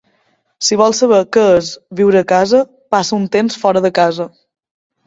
[0.67, 1.69] Si vols saber què és
[2.01, 2.65] viure a casa,
[2.97, 4.33] passa un temps fora de casa.